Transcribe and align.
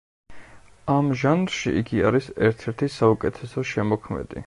ამ 0.93 1.11
ჟანრში 1.23 1.75
იგი 1.83 2.03
არის 2.11 2.33
ერთ-ერთი 2.49 2.93
საუკეთესო 2.97 3.71
შემოქმედი. 3.75 4.37